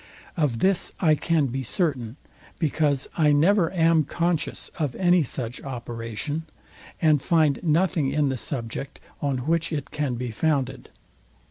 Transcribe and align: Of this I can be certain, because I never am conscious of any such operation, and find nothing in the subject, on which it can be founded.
Of 0.35 0.57
this 0.57 0.93
I 0.99 1.13
can 1.13 1.45
be 1.45 1.61
certain, 1.61 2.17
because 2.57 3.07
I 3.15 3.31
never 3.31 3.71
am 3.71 4.03
conscious 4.03 4.69
of 4.79 4.95
any 4.95 5.21
such 5.21 5.61
operation, 5.61 6.45
and 6.99 7.21
find 7.21 7.59
nothing 7.61 8.09
in 8.11 8.29
the 8.29 8.37
subject, 8.37 8.99
on 9.21 9.45
which 9.45 9.71
it 9.71 9.91
can 9.91 10.15
be 10.15 10.31
founded. 10.31 10.89